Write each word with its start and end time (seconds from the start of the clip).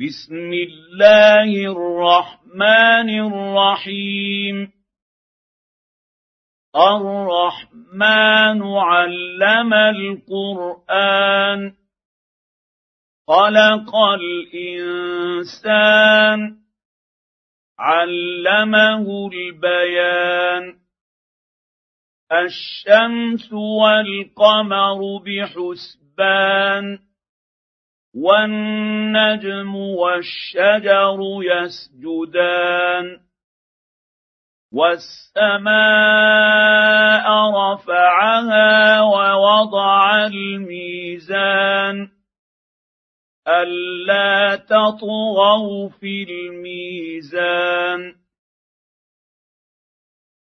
بسم 0.00 0.34
الله 0.34 1.72
الرحمن 1.72 3.08
الرحيم. 3.10 4.72
الرحمن 6.76 8.62
علم 8.62 9.74
القرآن. 9.74 11.72
خلق 13.28 13.96
الإنسان. 13.96 14.98
علمه 17.78 19.30
البيان. 19.32 20.78
الشمس 22.32 23.52
والقمر 23.52 25.18
بحسبان. 25.18 27.13
والنجم 28.14 29.76
والشجر 29.76 31.18
يسجدان 31.42 33.20
والسماء 34.72 35.74
رفعها 37.50 39.02
ووضع 39.02 40.26
الميزان 40.26 42.08
ألا 43.48 44.56
تطغوا 44.56 45.88
في 45.88 46.22
الميزان 46.22 48.14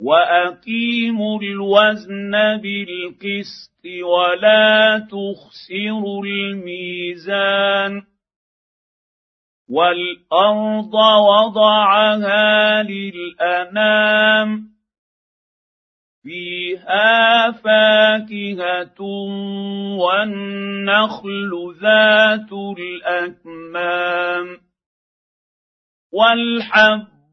واقيموا 0.00 1.40
الوزن 1.40 2.30
بالقسط 2.62 3.86
ولا 4.02 4.98
تخسروا 4.98 6.24
الميزان 6.24 8.02
والارض 9.68 10.94
وضعها 10.94 12.82
للانام 12.82 14.68
فيها 16.22 17.50
فاكهه 17.50 19.00
والنخل 19.98 21.74
ذات 21.82 22.52
الاكمام 22.78 24.46
والحب 26.12 27.17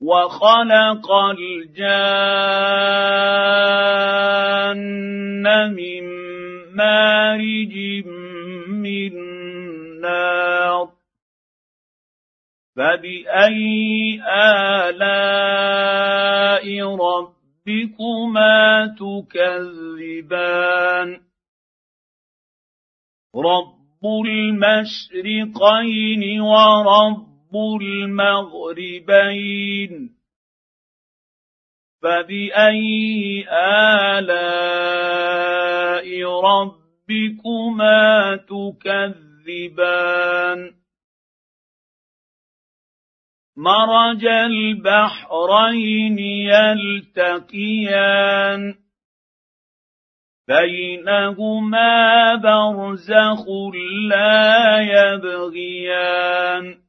وخلق 0.00 1.12
الجان 1.12 1.86
من 5.72 6.04
مارج 6.76 7.74
من 8.68 9.12
نار 10.00 10.88
فباي 12.76 14.20
الاء 14.84 15.86
ربكما 16.96 18.86
تكذبان 19.00 20.40
رب 23.36 24.04
المشرقين 24.26 26.22
ورب 26.40 27.35
المغربين 27.82 29.50
فبأي 32.02 33.44
آلاء 34.18 36.06
ربكما 36.40 38.36
تكذبان 38.36 39.16
مرج 43.56 44.24
البحرين 44.26 46.18
يلتقيان 47.18 48.06
بينهما 50.48 52.34
برزخ 52.34 53.48
لا 54.08 54.80
يبغيان 54.80 56.85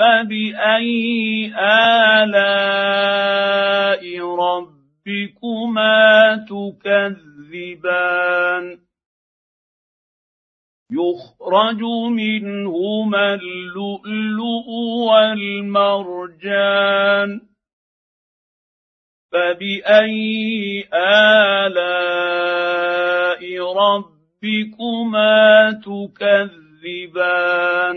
فباي 0.00 1.52
الاء 2.24 4.02
ربكما 4.46 6.00
تكذبان 6.48 8.64
يخرج 10.92 11.82
منهما 12.10 13.34
اللؤلؤ 13.34 14.68
والمرجان 15.10 17.30
فباي 19.32 20.84
الاء 20.94 21.80
ربكما 23.76 25.36
تكذبان 25.84 27.96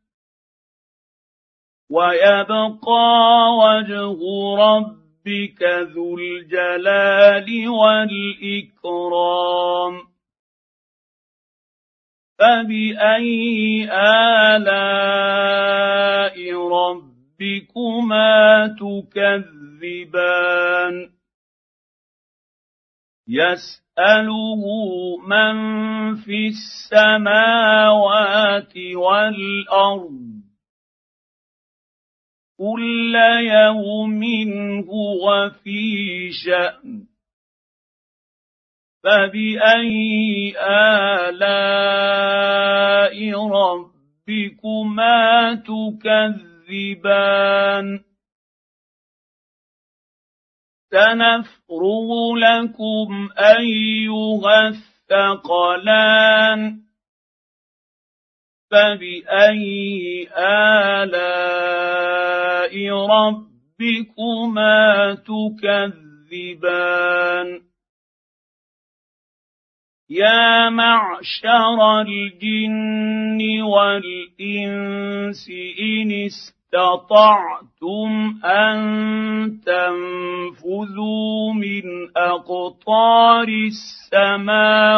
ويبقى 1.91 3.09
وجه 3.63 4.19
ربك 4.55 5.63
ذو 5.63 6.17
الجلال 6.17 7.69
والإكرام. 7.69 9.31
فبأي 12.39 13.89
آلاء 14.51 16.35
ربكما 16.67 18.67
تكذبان؟ 18.79 19.51
يسأله 23.27 24.63
من 25.27 25.55
في 26.15 26.47
السماوات 26.47 27.13
والأرض 28.95 30.30
كل 32.61 33.15
يوم 33.41 34.23
هو 34.89 35.49
في 35.63 36.29
شأن. 36.45 37.07
فبأي 39.03 40.53
آلاء 40.69 41.57
ربكما 43.49 45.19
تكذبان؟ 46.69 47.19
سنفرغ 50.91 52.09
لكم 52.35 53.29
أيها 53.37 54.67
الثقلان. 55.09 56.90
فباي 58.71 60.27
الاء 60.37 61.71
ربكما 63.15 64.79
تكذبان 65.13 66.81
يا 70.09 70.69
معشر 70.69 72.01
الجن 72.01 73.61
والانس 73.61 75.49
ان 75.79 76.11
استطعتم 76.71 78.39
أن 78.45 78.79
تنفذوا 79.65 81.53
من 81.53 81.83
أقطار 82.17 83.47
السماوات 84.13 84.97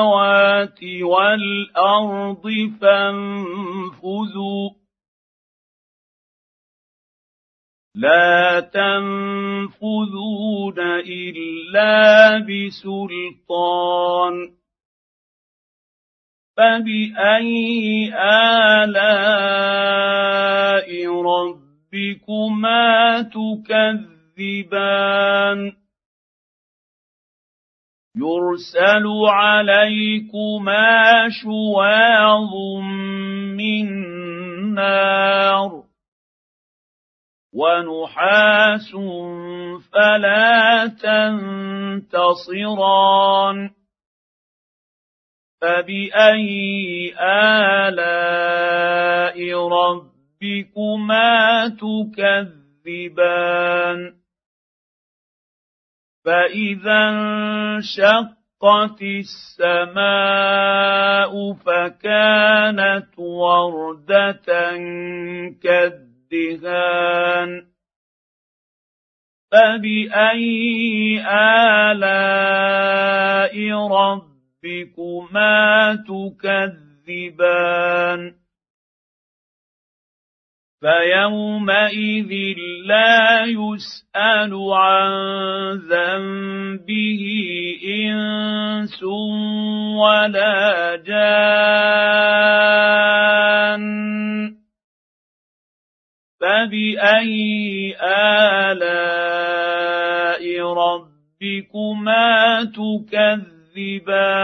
والأرض 1.01 2.43
فانفذوا. 2.81 4.69
لا 7.95 8.59
تنفذون 8.59 9.79
إلا 10.99 12.37
بسلطان. 12.39 13.83
فبأي 16.57 18.13
آلاء 18.13 19.13
ربكما 21.93 23.21
تكذبان. 23.21 24.37
يرسل 28.17 29.07
عليكما 29.27 31.29
شواظ 31.29 32.53
من 33.57 33.85
نار. 34.73 35.83
ونحاس 37.53 38.91
فلا 39.93 40.87
تنتصران. 42.07 43.69
فبأي 45.61 47.13
آلاء 47.19 49.37
ربكما 50.43 51.67
تكذبان. 52.83 54.13
فإذا 56.25 57.09
انشقت 57.09 59.01
السماء 59.01 59.93
فكانت 61.53 63.19
وردة 63.19 64.45
كالدهان. 65.63 67.49
فبأي 69.51 71.21
آلاء 71.91 72.73
ربكما 73.87 75.35
تكذبان؟ 76.07 76.83
فيومئذ 80.83 82.31
لا 82.85 83.45
يسأل 83.45 84.51
عن 84.73 85.11
ذنبه 85.87 87.23
إنس 87.87 89.03
ولا 89.95 90.95
جان 90.95 91.33
فبأي 96.41 97.95
آلاء 98.71 99.23
ربكما 100.73 102.27
تكذبان 102.75 104.43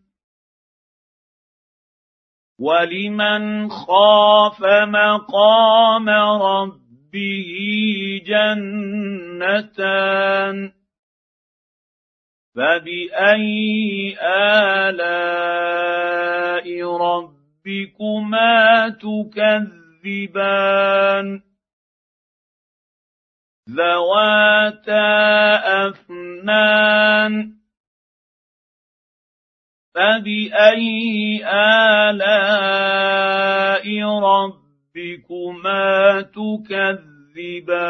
ولمن 2.61 3.69
خاف 3.69 4.63
مقام 4.85 6.09
ربه 6.09 7.49
جنتان 9.41 9.91
فباي 12.55 14.15
الاء 14.89 15.07
ربكما 16.97 18.89
تكذبان 18.89 20.61
ذواتا 23.69 25.07
افنان 25.87 27.60
فباي 29.95 31.41
الاء 32.09 33.85
ربكما 34.19 36.21
تكذبان 36.21 37.81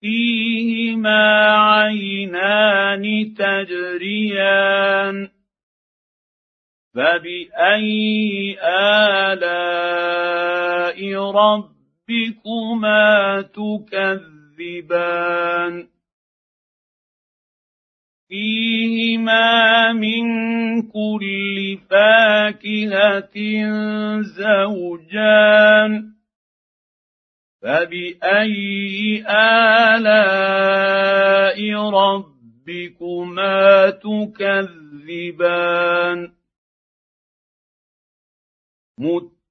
فيهما 0.00 1.50
عينان 1.50 3.34
تجريان 3.34 5.28
فباي 6.94 8.58
الاء 8.62 9.96
ربكما 11.30 13.42
تكذبان 13.42 14.36
فيهما 18.28 19.92
من 19.92 20.22
كل 20.82 21.78
فاكهة 21.90 23.36
زوجان 24.20 26.12
فبأي 27.62 29.24
آلاء 29.96 31.58
ربكما 31.90 33.90
تكذبان؟ 33.90 34.76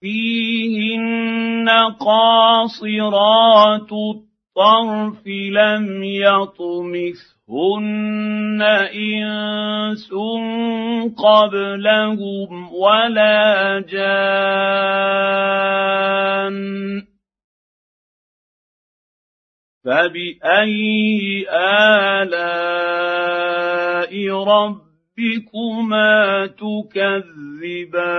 فيهن 0.00 1.68
قاصرات 2.00 3.92
الطرف 3.92 5.26
لم 5.26 6.04
يطمثهن 6.04 7.38
إنس 8.94 10.10
قبلهم 11.16 12.72
ولا 12.74 13.80
جان 13.88 14.18
فبأي 19.84 21.46
آلاء 22.20 22.88
ربكما 24.44 26.16
تكذبان 26.46 28.18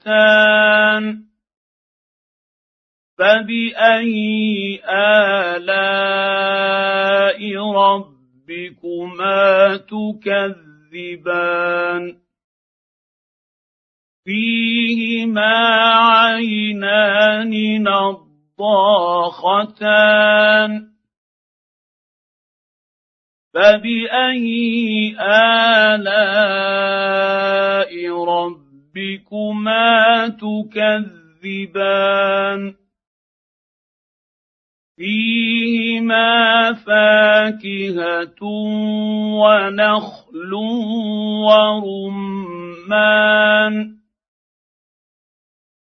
مدهامتان 0.00 1.04
فباي 3.18 4.80
الاء 4.88 6.20
ربكما 7.72 9.36
تكذبان 9.76 11.24
فيهما 14.24 15.54
عينان 15.94 17.82
نض 17.82 18.29
طاختان 18.60 19.80
فباي 23.54 25.16
الاء 25.20 26.10
ربكما 28.24 29.88
تكذبان؟ 30.28 31.80
فيهما 34.96 36.72
فاكهه 36.72 38.42
ونخل 39.40 40.54
ورمان. 41.44 42.90